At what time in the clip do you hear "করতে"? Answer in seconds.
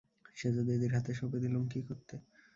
1.81-2.15